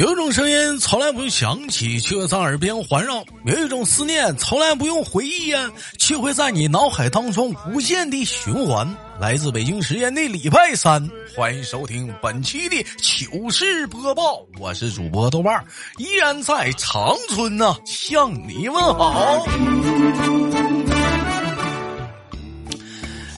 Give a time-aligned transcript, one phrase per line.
[0.00, 8.96] 有一种声音从来不用响起，却在耳边环绕；有一种思念从来不用回忆呀，却会在你脑海当中无限的循环。
[9.20, 15.62] 来自北京时间的礼拜三，欢迎收听本期的糗事播报，我是主播豆瓣，
[15.98, 19.44] 依然在长春呢，向你问好。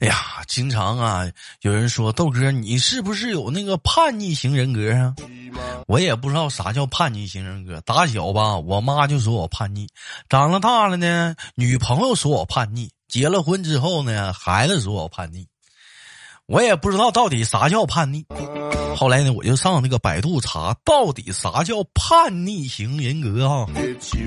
[0.00, 0.16] 哎呀，
[0.46, 1.28] 经常啊，
[1.62, 5.12] 有人说豆哥，你是不是有那个叛逆型人格啊？
[5.86, 7.80] 我也不知道啥叫叛逆型人格。
[7.82, 9.86] 打小吧，我妈就说我叛逆；
[10.28, 15.46] 长了大了呢，女朋友说我叛逆；结了婚之后呢，孩子说我叛逆。
[16.46, 18.26] 我也不知道到底啥叫叛逆。
[18.96, 23.66] 后来呢，我就上那个百度查，到底啥叫叛逆型人格啊？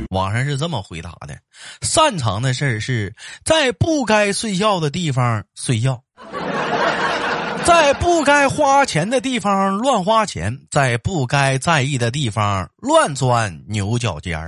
[0.10, 1.38] 网上是这么回答的：
[1.82, 6.02] 擅长的事儿是在不该睡觉的地方睡觉。
[7.66, 14.48] 在不该花钱的地方乱花钱，在不该在意的地方乱钻牛角尖儿。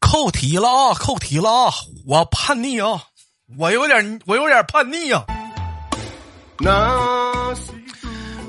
[0.00, 0.94] 扣题了啊！
[0.94, 1.72] 扣题了啊！
[2.06, 3.02] 我叛逆啊！
[3.58, 5.24] 我有点，我有点叛逆啊！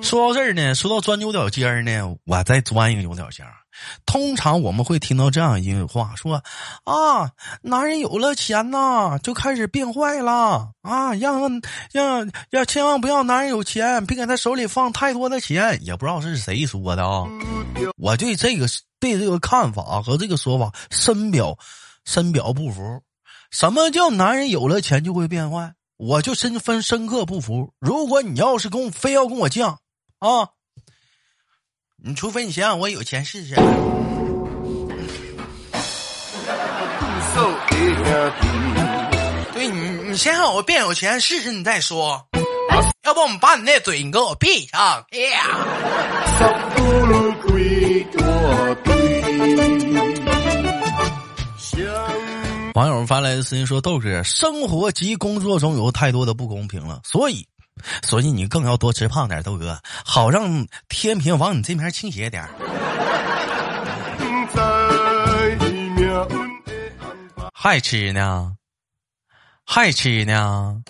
[0.01, 3.51] 说到这儿呢，说到钻牛角尖儿呢，我再钻一个牛角尖儿。
[4.05, 6.43] 通常我们会听到这样一句话，说
[6.83, 15.79] 啊，男人有了钱呐，就开始变坏了啊，让让要千万不要男人有钱，别给他手里放太多的钱。
[15.83, 17.25] 也不知道是谁说的啊，
[17.97, 18.67] 我对这个
[18.99, 21.57] 对这个看法和这个说法深表
[22.05, 23.01] 深表不服。
[23.49, 25.73] 什么叫男人有了钱就会变坏？
[25.97, 27.73] 我就深分深刻不服。
[27.79, 29.77] 如果你要是跟我非要跟我犟
[30.19, 30.49] 啊。
[32.03, 33.53] 你除非你想想我有钱试试。
[39.53, 42.25] 对你，你先让我变有钱试试，你再说。
[43.03, 45.05] 要不我们把你那嘴你给我闭上。
[52.73, 57.47] 网友们发来的私信说：“豆哥，生活及工作中有太多的不公平了，所以。”
[58.03, 62.47] 所以你更要多吃胖点，豆哥，好让天平往你这边倾斜点。
[67.53, 68.55] 还吃呢？
[69.65, 70.81] 还吃呢？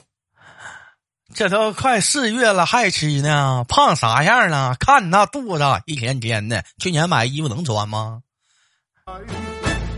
[1.33, 3.65] 这都快四月了，还吃呢？
[3.67, 4.75] 胖啥样了？
[4.79, 6.63] 看你那肚子，一天天的。
[6.77, 8.21] 去年买衣服能穿吗？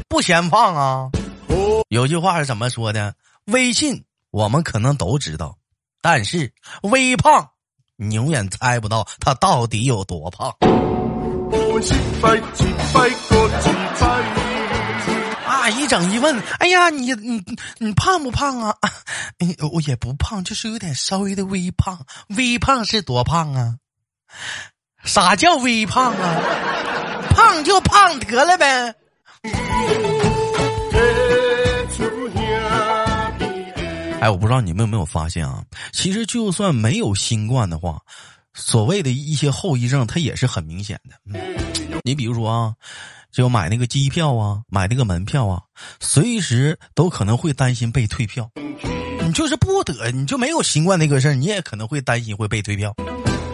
[0.07, 1.09] 不嫌胖啊？
[1.89, 3.15] 有句话是怎么说的？
[3.45, 5.57] 微信我们可能都知道。
[6.03, 7.51] 但是微胖，
[7.95, 10.53] 你永远猜不到他到底有多胖。
[15.45, 15.69] 啊！
[15.69, 17.41] 一整一问，哎呀，你你
[17.77, 18.75] 你胖不胖啊？
[19.71, 22.05] 我也不胖，就是有点稍微的微胖。
[22.35, 23.77] 微胖是多胖啊？
[25.05, 26.41] 啥叫微胖啊？
[27.29, 28.93] 胖就胖得了呗。
[34.23, 35.61] 哎，我不知道你们有没有发现啊？
[35.91, 38.01] 其实就算没有新冠的话，
[38.53, 41.41] 所谓的一些后遗症，它也是很明显的。
[42.05, 42.73] 你比如说啊，
[43.33, 45.63] 就买那个机票啊，买那个门票啊，
[45.99, 48.49] 随时都可能会担心被退票。
[49.25, 52.95] 你就是不得，你就没有新冠那个事儿，你也可能会担心会被退票。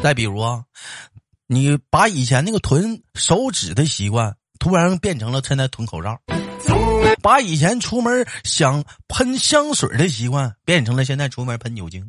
[0.03, 0.65] 再比如啊，
[1.47, 6.15] 你把以前那个囤手纸的习惯，突然变成了现在囤口罩。
[7.21, 12.05] 把以前出门想喷香水的习惯变成了现在出门喷酒精。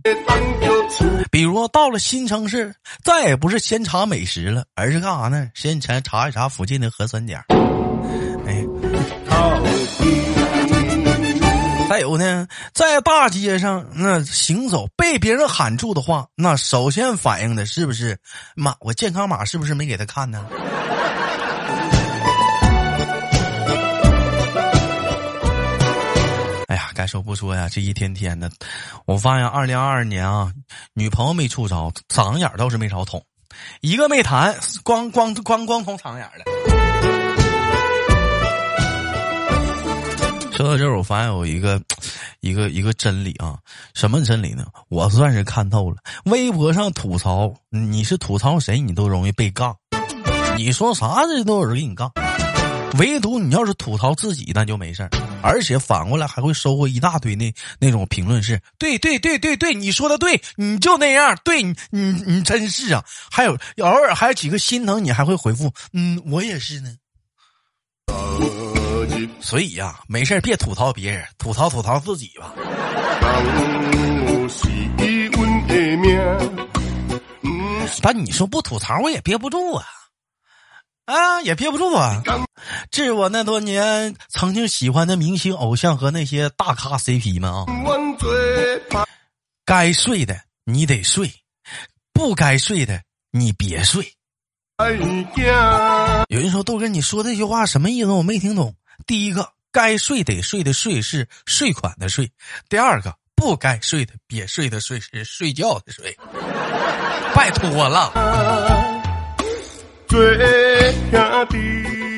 [1.30, 5.48] 比如到了新城市，再也不是先查美食了，而是干啥呢？
[5.54, 7.40] 先查查一查附近的核酸点。
[8.46, 8.64] 哎，
[11.88, 18.18] 再有呢，在大街上那行走被别人喊住的话，那首先反应的是不是
[18.56, 18.74] 妈？
[18.80, 20.44] 我健康码是不是没给他看呢？
[27.00, 28.50] 该说不说呀，这一天天的，
[29.06, 30.52] 我发现二零二二年啊，
[30.92, 33.24] 女朋友没处着，嗓子眼倒是没少捅，
[33.80, 34.54] 一个没谈，
[34.84, 36.44] 光光光光捅嗓子眼了。
[40.52, 41.80] 说到这儿，我发现有一个
[42.40, 43.56] 一个一个真理啊，
[43.94, 44.66] 什么真理呢？
[44.90, 45.96] 我算是看透了。
[46.26, 49.74] 微博上吐槽，你是吐槽谁，你都容易被杠。
[50.58, 52.12] 你说啥，这都有人给你杠。
[52.98, 55.10] 唯独你要是吐槽自己，那就没事儿，
[55.42, 63.04] 而且反过来还会收获一大堆那那种评论，是对对对对对，你说的对，你就那样，对你你你真是啊！
[63.30, 66.94] 还有偶尔还有几个心疼你，还会回复，嗯，我也是呢。
[69.40, 72.52] 所以呀，没事别吐槽别人，吐槽吐槽自己吧。
[78.02, 79.84] 但你说不吐槽我也憋不住啊，
[81.06, 82.22] 啊也憋不住啊！
[82.90, 87.66] 致我那多年曾经喜欢的明星偶像和那些大咖 CP 们啊，
[89.64, 91.32] 该睡的你得睡，
[92.12, 93.02] 不该睡的
[93.32, 94.12] 你别睡。
[96.28, 98.10] 有人说豆哥，你说这句话什么意思？
[98.10, 98.74] 我没听懂。
[99.06, 102.26] 第一个，该睡得睡的睡是睡款的睡；
[102.68, 106.16] 第二个，不该睡的别睡的睡是睡觉的睡。
[107.34, 108.79] 拜托了。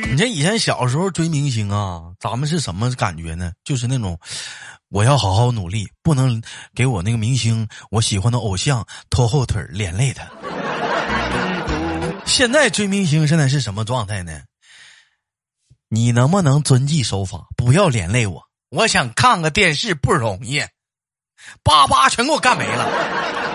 [0.09, 3.53] 你这以前小时候追明星啊，咱们是什么感觉呢？
[3.65, 4.19] 就是那种，
[4.89, 6.43] 我要好好努力，不能
[6.75, 10.25] 给我那个明星我喜欢的偶像拖后腿连累他。
[12.25, 14.41] 现在追明星现在是什么状态呢？
[15.91, 18.43] 你能不能遵纪守法，不要连累我？
[18.71, 20.63] 我想看个电视不容易，
[21.63, 22.89] 叭叭全给我干没了。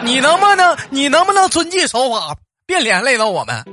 [0.04, 2.38] 你能不能，你能不能遵纪守法，
[2.68, 3.66] 别连累到我们？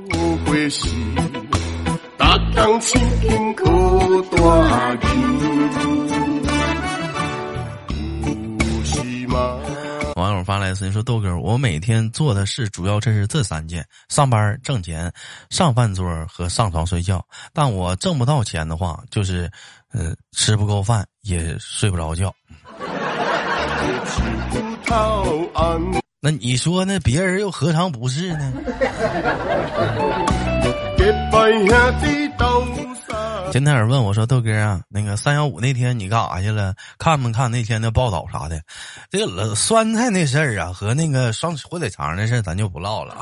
[10.15, 15.11] 网友发来私信说：“豆哥，我每天做的事主要这是这三件：上班挣钱、
[15.49, 17.21] 上饭桌和上床睡觉。
[17.51, 19.51] 但我挣不到钱的话，就是，
[19.91, 22.33] 呃，吃不够饭也睡不着觉。
[26.25, 28.51] 那你说那别人又何尝不是呢？”
[33.51, 36.73] 今天有人问我说：“豆哥啊，那个三幺五那天你干啥去了？
[36.97, 38.59] 看没看那天的报道啥的？
[39.11, 43.21] 这个酸菜那事儿啊，和那个双火腿肠那事儿，咱就不唠了啊。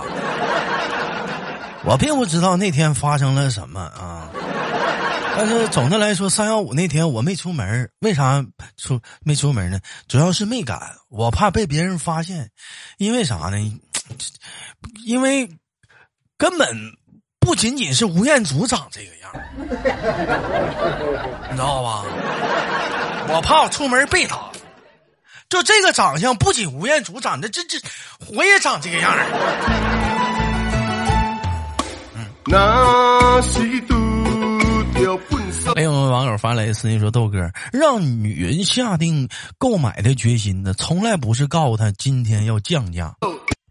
[1.84, 4.30] 我并不知道那天发生了什么啊，
[5.36, 8.46] 但是总的来说，三幺五那天我没出门，为啥
[8.78, 9.80] 出没出门呢？
[10.08, 12.50] 主要是没敢，我怕被别人发现，
[12.98, 13.58] 因为啥呢？
[15.06, 15.50] 因为
[16.38, 16.68] 根本。”
[17.46, 22.06] 不仅仅是吴彦祖长这个样你知道吧？
[23.28, 24.50] 我怕我出门被打。
[25.50, 27.78] 就这个长相，不仅吴彦祖长得这这，
[28.34, 29.26] 我也长这个样儿。
[35.75, 39.28] 另有网友发来私信说：“豆哥，让女人下定
[39.58, 43.14] 购买的决心呢，从来不是告诉她今天要降价，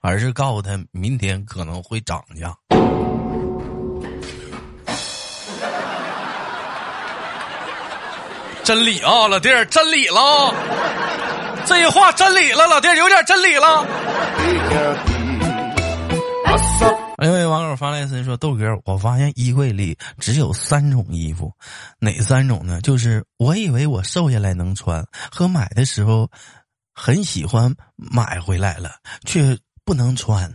[0.01, 2.55] 而是告诉她明天可能会涨价。”
[8.65, 10.55] 真理啊，老弟儿，真理了，
[11.67, 13.85] 这些话真理了，老弟儿有点真理了。
[17.19, 21.53] 哎位网友发来信说：“豆哥，我发现衣柜里只有三种衣服，
[22.01, 22.81] 哪三种呢？
[22.81, 26.29] 就是我以为我瘦下来能穿，和买的时候
[26.95, 28.91] 很喜欢买回来了
[29.25, 30.53] 却不能穿。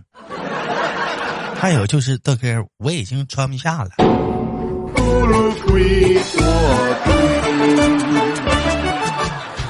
[1.56, 3.92] 还有就是豆哥，我已经穿不下了。”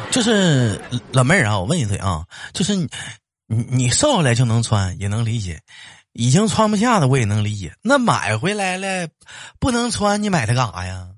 [0.10, 2.88] 就是老妹儿啊，我问一嘴啊，就是你
[3.70, 5.58] 你瘦下来就能穿，也能理解；
[6.18, 7.76] 已经穿不下的我也能理解。
[7.84, 9.08] 那买回来了
[9.60, 11.10] 不能穿，你买它干啥呀？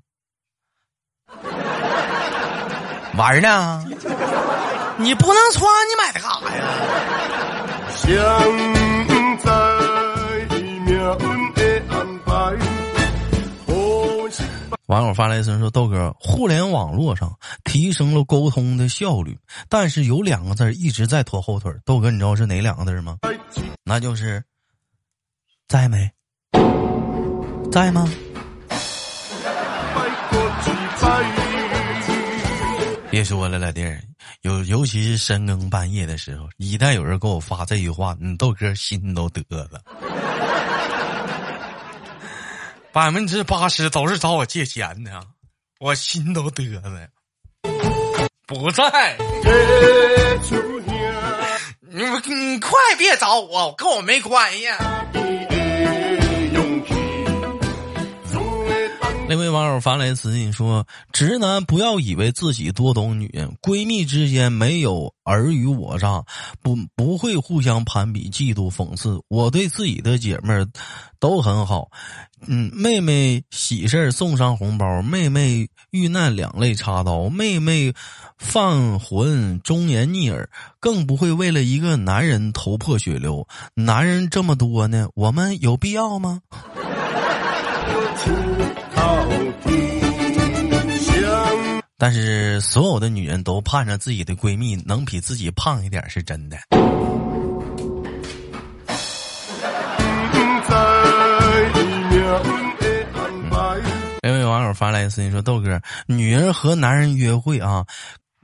[3.16, 3.82] 玩呢？
[4.98, 6.66] 你不能穿，你买它干啥呀？
[14.86, 17.32] 网友发来一声说：“豆哥，互联网络上
[17.64, 19.38] 提升了沟通的效率，
[19.70, 21.72] 但是有两个字一直在拖后腿。
[21.86, 23.16] 豆哥，你知道是哪两个字吗？
[23.84, 24.42] 那就是
[25.70, 26.10] 在没？
[27.70, 28.04] 在吗？
[33.08, 34.02] 别说了，老弟儿，
[34.42, 39.80] 尤尤其是深更半夜的时候，一旦有人给我发这句话，你豆哥心都得了。
[42.90, 45.22] ”百分之八十都是找我借钱的，
[45.78, 46.82] 我心都得了。
[48.44, 49.16] 不在，
[51.88, 54.66] 你你快别找我，跟我没关系。
[59.30, 60.84] 那位网友发来私信说
[61.14, 66.24] ：“直男不要以为自己多懂女人，闺蜜之间没有尔虞我诈，
[66.60, 69.22] 不不会互相攀比、嫉妒、讽刺。
[69.28, 70.66] 我对自己的姐妹儿
[71.20, 71.92] 都很好，
[72.48, 77.94] 嗯，妹妹喜事儿送上红包，妹妹遇难两肋插刀，妹妹
[78.36, 83.46] 犯浑忠言逆耳，更不会为了一个男人头破血流。
[83.74, 86.40] 男人这么多呢，我们有必要吗？”
[92.02, 96.56] 但是所有的女人都盼着自己的闺蜜能比自己胖一点，是真的。
[104.22, 107.84] 有位网友发来私信说：“豆哥，女人和男人约会啊，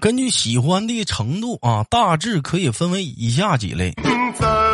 [0.00, 3.94] 根据喜欢的程度啊，大致可以分为以下几类。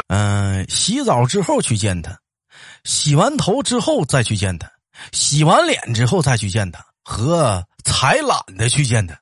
[0.09, 2.19] 嗯，洗澡之后去见他，
[2.85, 4.71] 洗完头之后再去见他，
[5.13, 9.17] 洗完脸之后再去见他，和才懒得去见他。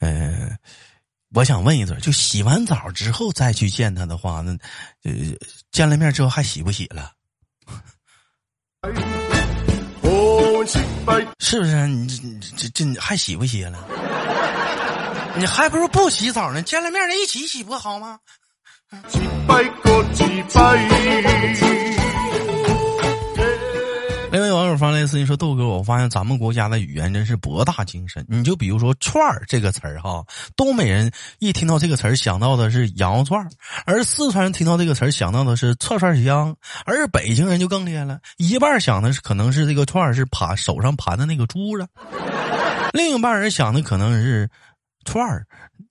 [0.00, 0.58] 嗯，
[1.34, 4.52] 我想问一嘴，就洗完澡之后再去见他的话，那
[5.04, 5.12] 呃，
[5.72, 7.12] 见了面之后还洗不洗了？”
[11.38, 13.78] 是不是你这这这还洗不洗了？
[15.36, 18.18] 你还不如不洗澡呢，见了面了一起洗不好吗？
[24.32, 28.26] 另外网友发来私信说：“豆哥，我发现咱们国家的语言真是博大精深。
[28.28, 30.24] 你就比如说‘串儿’这个词儿哈，
[30.56, 31.08] 东北人
[31.38, 33.48] 一听到这个词儿想到的是羊肉串儿，
[33.86, 41.86] 而四川人听到这个词儿想到的是串串香，而北京人就更厉害了，一半想的是可能是这个串儿是盘手上盘的那个珠子，
[42.92, 44.50] 另一半人想的可能是
[45.04, 45.46] 串儿。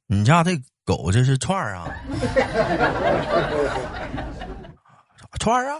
[0.06, 0.52] 你家这
[0.86, 1.88] 狗这是串儿啊？
[5.40, 5.80] 串儿啊？”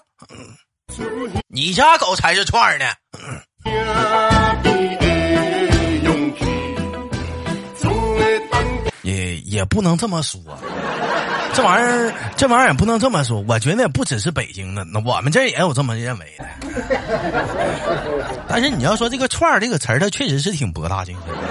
[1.48, 2.86] 你家狗才是串儿呢，
[9.02, 10.40] 也也不能这么说，
[11.54, 13.44] 这玩意儿这玩意儿也不能这么说。
[13.48, 16.46] 我觉得也不只是北京的，那我们这也有这么认为的。
[18.48, 21.42] 但是你要说这个“串儿”这个词儿，它确实是挺博大精深的。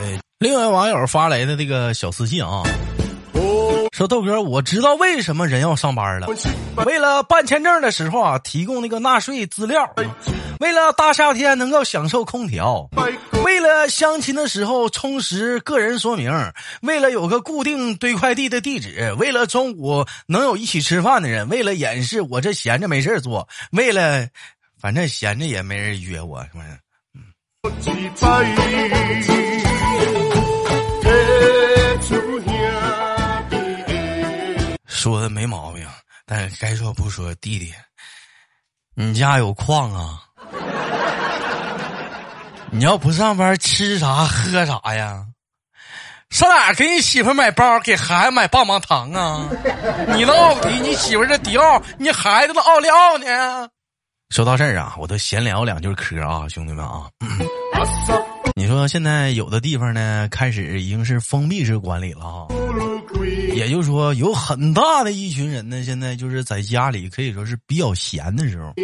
[0.00, 2.62] 哎，另外网友发来的这个小私信啊。
[3.92, 6.28] 说豆哥，我知道为什么人要上班了，
[6.86, 9.82] 为了办签证的时候啊，提供那个纳税资料；
[10.60, 12.88] 为了大夏天能够享受空调；
[13.44, 16.30] 为了相亲的时候充实个人说明；
[16.82, 24.28] 为了有个固定堆快递的地址；为了中午能有一起吃饭的人；为了掩饰我这闲着没事做；为了
[24.80, 26.78] 反正闲着也没人约我，是不是？
[34.86, 35.86] 说的没毛病，
[36.26, 37.72] 但该说不说，弟弟，
[38.94, 40.20] 你家有矿啊？
[42.70, 45.24] 你要不上班吃啥喝啥呀？
[46.30, 49.48] 上哪给你媳妇买包，给孩子买棒棒糖啊？
[50.14, 53.68] 你的奥迪，你媳妇的迪奥，你孩子的奥利奥呢？
[54.30, 57.08] 说到这儿啊，我都闲聊两句嗑啊，兄弟们啊，
[58.58, 62.48] 你说现在有的地方呢，开始已经是封闭式管理了哈。
[63.54, 68.74] 也就是说，有很大的一群人呢，现在就是在家里可以说是比较闲的时候。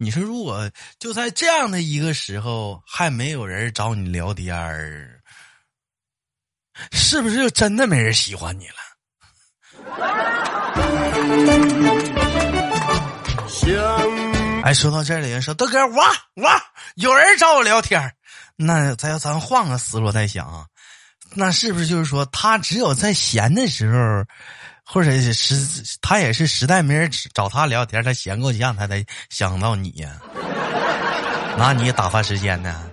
[0.00, 5.20] 你说，如果就在这样的一个时候，还没有人找你聊天儿，
[6.90, 8.74] 是不是就真的没人喜欢你了？
[14.64, 16.02] 哎，说到这里，说豆哥，我
[16.34, 16.48] 我
[16.96, 18.12] 有人找我聊天
[18.64, 20.66] 那咱要咱换个思路再想啊。
[21.34, 24.24] 那是不是就是说，他只有在闲的时候，
[24.84, 30.10] 或者是实他也是实在没人找他聊天，他闲够呛，他才想到你呀，
[31.56, 32.90] 拿你打发时间呢？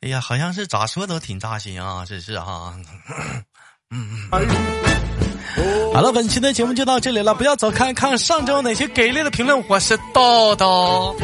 [0.00, 2.74] 哎呀，好像是咋说都挺扎心啊，这是哈。
[3.90, 4.48] 嗯嗯。
[5.92, 9.62] 好了，本期的节目就到这里了，不要走开，看上周哪些给力的评论。
[9.68, 11.16] 我是豆豆。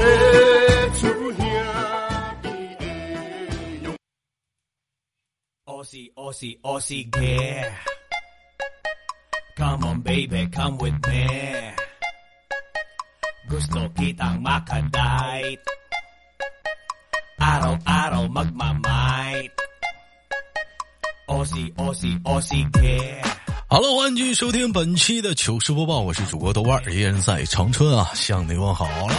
[23.68, 29.14] 好了，欢迎继续收听本期的糗事播报，我是主播豆瓣儿，依然在长春啊，向你问好了。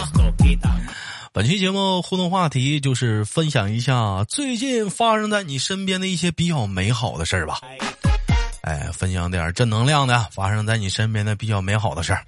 [1.32, 7.60] 本期节目互动话题就是分享一下最近发生在你身边的一些比较美好的事儿吧。
[8.62, 12.24] 哎，分享点正能量的，发生在你身边的比较美好的事儿。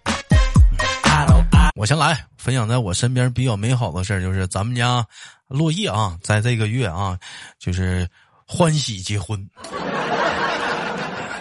[1.75, 5.04] 我先来分享在我身边比较美好的事儿，就是咱们家
[5.49, 7.18] 落叶啊，在这个月啊，
[7.59, 8.09] 就是
[8.47, 9.44] 欢喜结婚，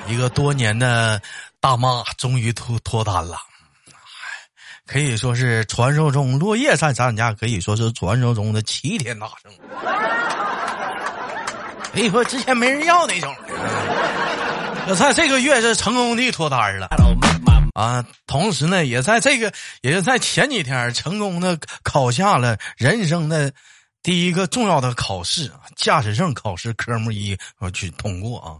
[0.09, 1.21] 一个多年的
[1.59, 3.37] 大妈终于脱脱单了。
[4.85, 9.51] 可以说是传说中落叶在咱家可以说是传说中的齐天大圣，
[11.93, 13.35] 可以说之前没人要那种。
[14.87, 16.89] 我在这个月是成功的脱单了
[17.75, 23.53] 啊，同时呢，也在这个，也是在前几天成功的考下了人生的
[24.01, 28.57] 第一个重要的考试——驾驶证考试科目一，我去通过啊。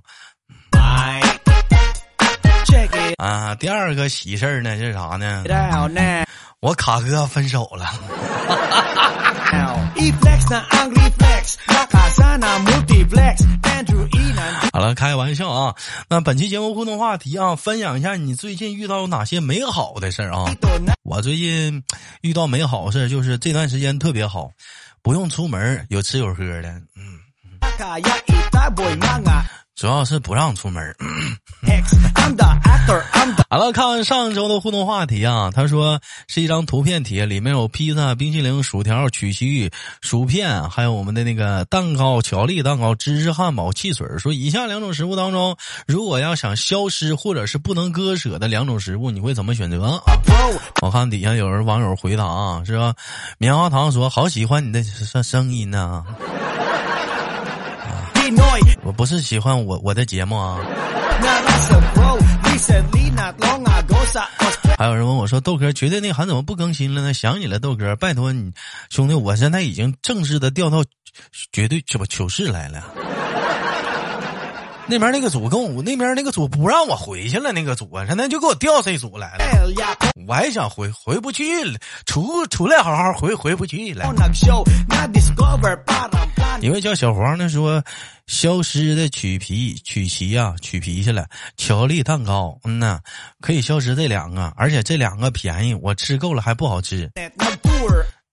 [3.18, 5.44] 啊，第二个喜事儿呢是啥呢？
[6.62, 7.86] 我卡哥分手了。
[14.72, 15.76] 好了，开玩笑啊。
[16.10, 20.46] 那本期节目互动话题啊，分享一下你最近遇到哪些美好的事儿啊？
[21.04, 21.84] 我最近
[22.22, 24.52] 遇到美好事儿，就是这段时间特别好，
[25.02, 26.70] 不用出门，有吃有喝的。
[26.96, 27.20] 嗯。
[29.80, 30.94] 主要是不让出门。
[33.50, 39.72] 好了，看完上周的互动话题啊，他说是一张图片题，里面有披萨、冰淇淋、薯条、曲奇、
[40.02, 44.06] 薯片，还有我们的那个蛋糕、巧克力蛋糕、芝士汉堡、汽水。
[44.18, 45.56] 说以下两种食物当中，
[45.88, 49.98] 如果要想消失或者是不能割舍的两种食物，你会怎么选择？
[50.82, 52.94] 我看底下有人网友回答啊，是吧？
[53.38, 56.04] 棉花糖说好喜欢你的声声音呢。
[58.84, 60.58] 我不是喜欢我我的节目啊。
[64.78, 67.14] 还有人问我说：“豆哥，绝对内涵怎么不更新了呢？
[67.14, 68.52] 想你了，豆哥，拜托你，
[68.90, 70.84] 兄弟，我现在已经正式的调到
[71.52, 72.84] 绝对这不糗事来了。
[74.88, 79.46] 那边那个组跟我那边那个组不让我回去了，那个组现在就给我调这组来了。
[80.28, 84.06] 我还想回回不去了，出出来好好回回不去了。
[86.62, 87.84] 一位叫小黄的说。”
[88.30, 91.26] 消失的曲皮曲奇呀，曲皮去了。
[91.58, 93.00] 巧克力蛋糕，嗯呐，
[93.42, 97.10] 可以消失这两个，而且这两个便宜，我吃够了还不好吃。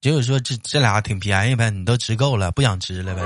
[0.02, 3.22] 就是说这这俩挺便宜呗，你都吃够了，不想吃了呗。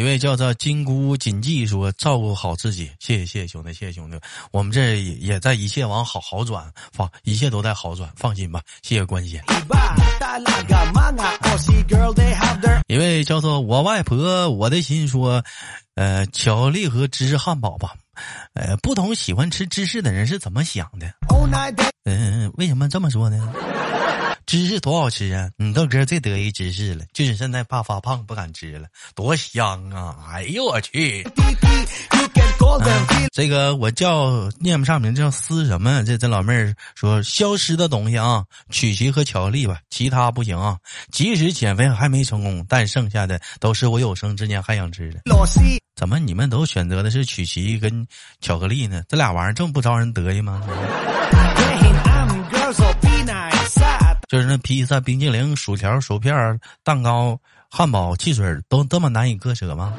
[0.00, 4.18] 一位叫做金箍锦记说：“照顾好自己，谢谢谢谢兄弟，谢谢兄弟，
[4.50, 9.38] 我们这也在一切往好好转，放一切都在好转，放心吧，谢谢关心。”
[12.88, 15.44] 一位叫做我外婆我的心说
[15.96, 17.92] ：“呃，巧克力和芝士汉堡吧，
[18.54, 21.12] 呃，不同喜欢吃芝士的人是怎么想的？
[22.04, 23.52] 嗯，为什么这么说呢？”
[24.50, 25.48] 芝士多好吃啊！
[25.56, 30.16] 你豆哥最得意芝士了，就是现在怕发胖不敢吃了，多香啊！
[30.28, 31.24] 哎呦我去！
[33.32, 36.02] 这个我叫念不上名，叫思什么？
[36.02, 40.78] 这这老妹儿说消失的东西啊，曲奇和巧克力吧，其他不行啊。
[41.12, 45.20] 即使减肥还没成功，但剩下的都是我有生之年还想吃的。
[45.94, 48.04] 怎么你们都选择的是曲奇跟
[48.40, 49.04] 巧克力呢？
[49.08, 50.60] 这俩玩意儿这么不招人得意吗？
[54.30, 57.36] 就是那披萨、冰激凌、薯条、薯片、蛋糕、
[57.68, 59.92] 汉堡、汽水，都这么难以割舍吗？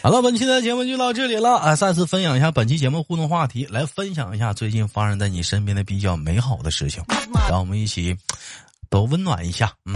[0.00, 1.76] 好了，本期的节目就到这里了啊！
[1.76, 7.04] 再次分享一下本期节目互动话题，来分享一下最近发生在你身边的比较美好的事情，
[7.50, 8.16] 让我们一起。
[8.90, 9.94] 都温暖一下，嗯，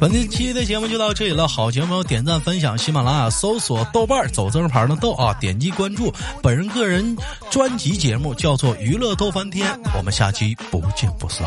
[0.00, 1.48] 本期的节目就到这里了。
[1.48, 6.12] 好节目点赞分享，喜马拉雅搜索豆瓣走字牌的豆啊，点击关注。
[6.42, 7.16] 本人个人
[7.50, 11.46] 专辑节目叫做娱乐逗翻天，我们下期不见不散。